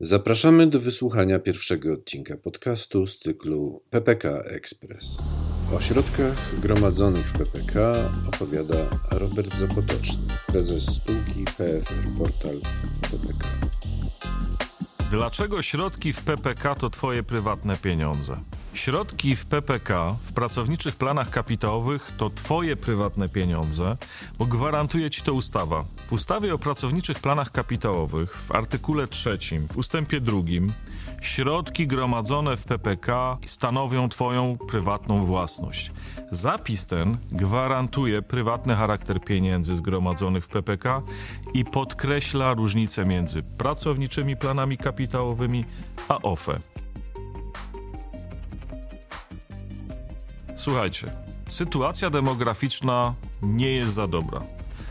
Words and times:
Zapraszamy 0.00 0.66
do 0.66 0.80
wysłuchania 0.80 1.38
pierwszego 1.38 1.92
odcinka 1.92 2.36
podcastu 2.36 3.06
z 3.06 3.18
cyklu 3.18 3.82
PPK 3.90 4.28
Express. 4.28 5.18
O 5.76 5.80
środkach 5.80 6.60
gromadzonych 6.60 7.26
w 7.26 7.38
PPK 7.38 7.92
opowiada 8.28 8.76
Robert 9.10 9.54
Zapotoczny, 9.54 10.22
prezes 10.46 10.84
spółki 10.84 11.44
PFR 11.44 12.18
Portal 12.18 12.60
PPK. 13.02 13.46
Dlaczego 15.10 15.62
środki 15.62 16.12
w 16.12 16.22
PPK 16.22 16.74
to 16.74 16.90
Twoje 16.90 17.22
prywatne 17.22 17.76
pieniądze? 17.76 18.40
Środki 18.76 19.36
w 19.36 19.46
PPK, 19.46 20.16
w 20.26 20.32
pracowniczych 20.32 20.96
planach 20.96 21.30
kapitałowych, 21.30 22.12
to 22.18 22.30
Twoje 22.30 22.76
prywatne 22.76 23.28
pieniądze, 23.28 23.96
bo 24.38 24.46
gwarantuje 24.46 25.10
Ci 25.10 25.22
to 25.22 25.34
ustawa. 25.34 25.84
W 26.06 26.12
ustawie 26.12 26.54
o 26.54 26.58
pracowniczych 26.58 27.18
planach 27.18 27.50
kapitałowych, 27.50 28.36
w 28.36 28.52
artykule 28.52 29.08
trzecim, 29.08 29.68
w 29.68 29.76
ustępie 29.76 30.20
drugim, 30.20 30.72
środki 31.20 31.86
gromadzone 31.86 32.56
w 32.56 32.64
PPK 32.64 33.38
stanowią 33.46 34.08
Twoją 34.08 34.56
prywatną 34.68 35.24
własność. 35.24 35.92
Zapis 36.30 36.86
ten 36.86 37.18
gwarantuje 37.32 38.22
prywatny 38.22 38.76
charakter 38.76 39.20
pieniędzy 39.20 39.74
zgromadzonych 39.74 40.44
w 40.44 40.48
PPK 40.48 41.02
i 41.54 41.64
podkreśla 41.64 42.54
różnicę 42.54 43.04
między 43.04 43.42
pracowniczymi 43.42 44.36
planami 44.36 44.78
kapitałowymi 44.78 45.64
a 46.08 46.22
OFE. 46.22 46.75
Słuchajcie, 50.66 51.12
sytuacja 51.50 52.10
demograficzna 52.10 53.14
nie 53.42 53.70
jest 53.72 53.94
za 53.94 54.06
dobra. 54.06 54.40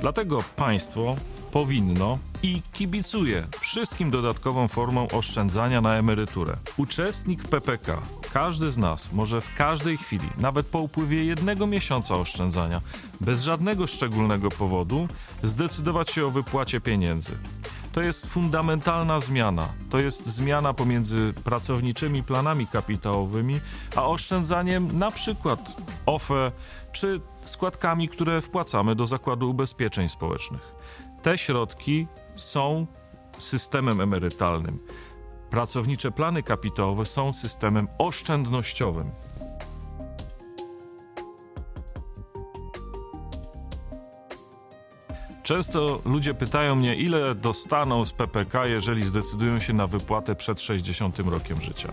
Dlatego 0.00 0.44
państwo 0.56 1.16
powinno 1.50 2.18
i 2.42 2.62
kibicuje 2.72 3.46
wszystkim 3.60 4.10
dodatkową 4.10 4.68
formą 4.68 5.08
oszczędzania 5.08 5.80
na 5.80 5.94
emeryturę. 5.94 6.56
Uczestnik 6.76 7.48
PPK, 7.48 8.02
każdy 8.32 8.70
z 8.70 8.78
nas 8.78 9.12
może 9.12 9.40
w 9.40 9.54
każdej 9.54 9.96
chwili, 9.96 10.28
nawet 10.38 10.66
po 10.66 10.78
upływie 10.78 11.24
jednego 11.24 11.66
miesiąca 11.66 12.14
oszczędzania, 12.14 12.80
bez 13.20 13.42
żadnego 13.42 13.86
szczególnego 13.86 14.48
powodu, 14.48 15.08
zdecydować 15.42 16.10
się 16.10 16.26
o 16.26 16.30
wypłacie 16.30 16.80
pieniędzy. 16.80 17.32
To 17.96 18.02
jest 18.02 18.26
fundamentalna 18.26 19.20
zmiana. 19.20 19.68
To 19.90 19.98
jest 19.98 20.26
zmiana 20.26 20.74
pomiędzy 20.74 21.34
pracowniczymi 21.44 22.22
planami 22.22 22.66
kapitałowymi, 22.66 23.60
a 23.96 24.06
oszczędzaniem 24.06 24.98
na 24.98 25.10
przykład 25.10 25.76
w 25.86 26.02
OFE 26.06 26.52
czy 26.92 27.20
składkami, 27.42 28.08
które 28.08 28.40
wpłacamy 28.40 28.94
do 28.94 29.06
Zakładu 29.06 29.50
Ubezpieczeń 29.50 30.08
Społecznych. 30.08 30.74
Te 31.22 31.38
środki 31.38 32.06
są 32.34 32.86
systemem 33.38 34.00
emerytalnym. 34.00 34.78
Pracownicze 35.50 36.10
plany 36.10 36.42
kapitałowe 36.42 37.04
są 37.04 37.32
systemem 37.32 37.88
oszczędnościowym. 37.98 39.10
Często 45.46 46.00
ludzie 46.04 46.34
pytają 46.34 46.74
mnie, 46.74 46.94
ile 46.94 47.34
dostaną 47.34 48.04
z 48.04 48.12
PPK, 48.12 48.66
jeżeli 48.66 49.04
zdecydują 49.04 49.60
się 49.60 49.72
na 49.72 49.86
wypłatę 49.86 50.34
przed 50.34 50.60
60 50.60 51.18
rokiem 51.18 51.62
życia. 51.62 51.92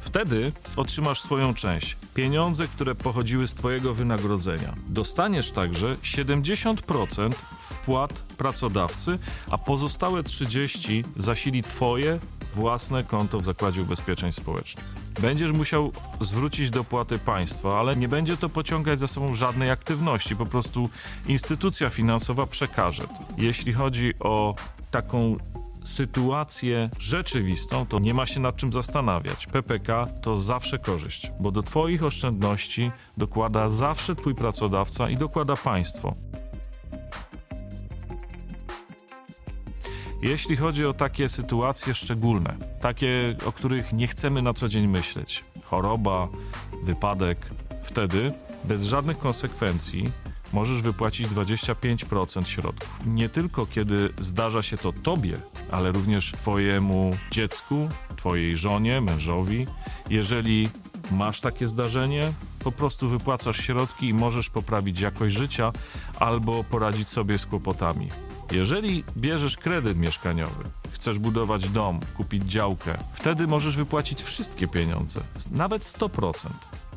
Wtedy 0.00 0.52
otrzymasz 0.76 1.20
swoją 1.20 1.54
część 1.54 1.96
pieniądze, 2.14 2.68
które 2.68 2.94
pochodziły 2.94 3.48
z 3.48 3.54
Twojego 3.54 3.94
wynagrodzenia. 3.94 4.74
Dostaniesz 4.88 5.50
także 5.50 5.96
70% 6.02 7.32
wpłat 7.60 8.12
pracodawcy, 8.12 9.18
a 9.50 9.58
pozostałe 9.58 10.22
30% 10.22 11.04
zasili 11.16 11.62
Twoje 11.62 12.18
własne 12.52 13.04
konto 13.04 13.40
w 13.40 13.44
Zakładzie 13.44 13.82
Ubezpieczeń 13.82 14.32
Społecznych. 14.32 14.84
Będziesz 15.20 15.52
musiał 15.52 15.92
zwrócić 16.20 16.70
dopłaty 16.70 17.18
państwa, 17.18 17.78
ale 17.78 17.96
nie 17.96 18.08
będzie 18.08 18.36
to 18.36 18.48
pociągać 18.48 19.00
za 19.00 19.06
sobą 19.06 19.34
żadnej 19.34 19.70
aktywności, 19.70 20.36
po 20.36 20.46
prostu 20.46 20.90
instytucja 21.26 21.90
finansowa 21.90 22.46
przekaże. 22.46 23.04
Jeśli 23.36 23.72
chodzi 23.72 24.14
o 24.20 24.54
taką 24.90 25.36
sytuację 25.84 26.90
rzeczywistą, 26.98 27.86
to 27.86 27.98
nie 27.98 28.14
ma 28.14 28.26
się 28.26 28.40
nad 28.40 28.56
czym 28.56 28.72
zastanawiać. 28.72 29.46
PPK 29.46 30.06
to 30.22 30.36
zawsze 30.36 30.78
korzyść, 30.78 31.32
bo 31.40 31.50
do 31.50 31.62
Twoich 31.62 32.04
oszczędności 32.04 32.90
dokłada 33.16 33.68
zawsze 33.68 34.16
Twój 34.16 34.34
pracodawca 34.34 35.10
i 35.10 35.16
dokłada 35.16 35.56
państwo. 35.56 36.14
Jeśli 40.22 40.56
chodzi 40.56 40.86
o 40.86 40.94
takie 40.94 41.28
sytuacje 41.28 41.94
szczególne, 41.94 42.56
takie, 42.80 43.36
o 43.46 43.52
których 43.52 43.92
nie 43.92 44.06
chcemy 44.06 44.42
na 44.42 44.52
co 44.52 44.68
dzień 44.68 44.86
myśleć, 44.86 45.44
choroba, 45.64 46.28
wypadek, 46.82 47.38
wtedy 47.82 48.32
bez 48.64 48.84
żadnych 48.84 49.18
konsekwencji 49.18 50.10
możesz 50.52 50.82
wypłacić 50.82 51.28
25% 51.28 52.46
środków. 52.46 53.00
Nie 53.06 53.28
tylko 53.28 53.66
kiedy 53.66 54.08
zdarza 54.18 54.62
się 54.62 54.76
to 54.76 54.92
tobie, 54.92 55.36
ale 55.70 55.92
również 55.92 56.32
twojemu 56.32 57.16
dziecku, 57.30 57.88
twojej 58.16 58.56
żonie, 58.56 59.00
mężowi. 59.00 59.66
Jeżeli 60.10 60.68
masz 61.10 61.40
takie 61.40 61.66
zdarzenie, 61.66 62.32
po 62.64 62.72
prostu 62.72 63.08
wypłacasz 63.08 63.56
środki 63.56 64.08
i 64.08 64.14
możesz 64.14 64.50
poprawić 64.50 65.00
jakość 65.00 65.34
życia 65.34 65.72
albo 66.18 66.64
poradzić 66.64 67.08
sobie 67.08 67.38
z 67.38 67.46
kłopotami. 67.46 68.08
Jeżeli 68.52 69.04
bierzesz 69.16 69.56
kredyt 69.56 69.98
mieszkaniowy, 69.98 70.64
chcesz 70.92 71.18
budować 71.18 71.68
dom, 71.68 72.00
kupić 72.16 72.44
działkę, 72.44 72.98
wtedy 73.12 73.46
możesz 73.46 73.76
wypłacić 73.76 74.22
wszystkie 74.22 74.68
pieniądze, 74.68 75.20
nawet 75.50 75.82
100%, 75.82 76.48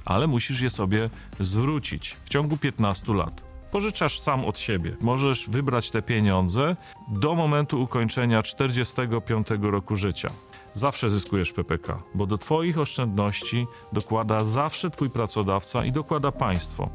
ale 0.05 0.27
musisz 0.27 0.61
je 0.61 0.69
sobie 0.69 1.09
zwrócić 1.39 2.17
w 2.25 2.29
ciągu 2.29 2.57
15 2.57 3.13
lat. 3.13 3.50
Pożyczasz 3.71 4.19
sam 4.19 4.45
od 4.45 4.59
siebie. 4.59 4.95
Możesz 5.01 5.49
wybrać 5.49 5.91
te 5.91 6.01
pieniądze 6.01 6.75
do 7.07 7.35
momentu 7.35 7.81
ukończenia 7.81 8.43
45 8.43 9.47
roku 9.61 9.95
życia 9.95 10.31
zawsze 10.73 11.09
zyskujesz 11.09 11.53
PPK, 11.53 12.01
bo 12.15 12.25
do 12.25 12.37
Twoich 12.37 12.79
oszczędności 12.79 13.67
dokłada 13.93 14.43
zawsze 14.43 14.89
Twój 14.89 15.09
pracodawca 15.09 15.85
i 15.85 15.91
dokłada 15.91 16.31
państwo. 16.31 16.89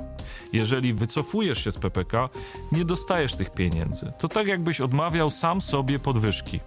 Jeżeli 0.53 0.93
wycofujesz 0.93 1.65
się 1.65 1.73
z 1.73 1.79
PPK, 1.79 2.29
nie 2.73 2.85
dostajesz 2.85 3.35
tych 3.35 3.51
pieniędzy. 3.51 4.13
To 4.19 4.29
tak 4.29 4.47
jakbyś 4.47 4.81
odmawiał 4.81 5.31
sam 5.31 5.61
sobie 5.61 5.99
podwyżki. 5.99 6.61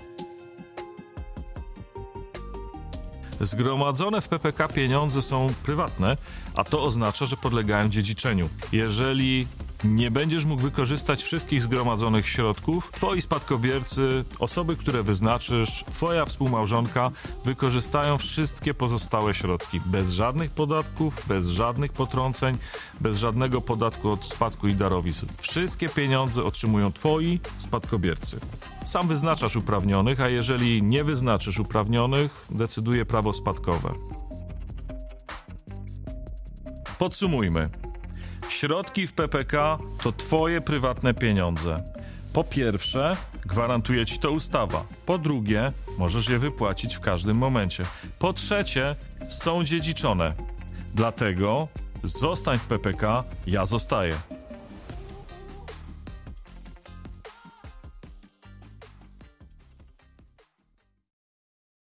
Zgromadzone 3.41 4.21
w 4.21 4.27
PPK 4.27 4.67
pieniądze 4.67 5.21
są 5.21 5.47
prywatne, 5.63 6.17
a 6.55 6.63
to 6.63 6.83
oznacza, 6.83 7.25
że 7.25 7.37
podlegają 7.37 7.89
dziedziczeniu. 7.89 8.49
Jeżeli 8.71 9.47
nie 9.83 10.11
będziesz 10.11 10.45
mógł 10.45 10.61
wykorzystać 10.61 11.23
wszystkich 11.23 11.61
zgromadzonych 11.61 12.27
środków. 12.27 12.91
Twoi 12.91 13.21
spadkobiercy, 13.21 14.23
osoby, 14.39 14.75
które 14.75 15.03
wyznaczysz, 15.03 15.83
twoja 15.91 16.25
współmałżonka 16.25 17.11
wykorzystają 17.45 18.17
wszystkie 18.17 18.73
pozostałe 18.73 19.33
środki 19.33 19.81
bez 19.85 20.11
żadnych 20.11 20.51
podatków, 20.51 21.27
bez 21.27 21.47
żadnych 21.47 21.93
potrąceń, 21.93 22.57
bez 23.01 23.17
żadnego 23.17 23.61
podatku 23.61 24.09
od 24.09 24.25
spadku 24.25 24.67
i 24.67 24.75
darowizn. 24.75 25.25
Wszystkie 25.37 25.89
pieniądze 25.89 26.43
otrzymują 26.43 26.91
twoi 26.91 27.39
spadkobiercy. 27.57 28.39
Sam 28.85 29.07
wyznaczasz 29.07 29.55
uprawnionych, 29.55 30.21
a 30.21 30.29
jeżeli 30.29 30.83
nie 30.83 31.03
wyznaczysz 31.03 31.59
uprawnionych, 31.59 32.45
decyduje 32.49 33.05
prawo 33.05 33.33
spadkowe. 33.33 33.93
Podsumujmy. 36.97 37.88
Środki 38.49 39.07
w 39.07 39.13
PPK 39.13 39.77
to 40.03 40.11
Twoje 40.11 40.61
prywatne 40.61 41.13
pieniądze. 41.13 41.83
Po 42.33 42.43
pierwsze, 42.43 43.17
gwarantuje 43.45 44.05
Ci 44.05 44.19
to 44.19 44.31
ustawa. 44.31 44.83
Po 45.05 45.17
drugie, 45.17 45.71
możesz 45.97 46.29
je 46.29 46.39
wypłacić 46.39 46.95
w 46.95 46.99
każdym 46.99 47.37
momencie. 47.37 47.85
Po 48.19 48.33
trzecie, 48.33 48.95
są 49.29 49.63
dziedziczone. 49.63 50.33
Dlatego 50.95 51.67
zostań 52.03 52.59
w 52.59 52.65
PPK, 52.65 53.23
ja 53.47 53.65
zostaję. 53.65 54.15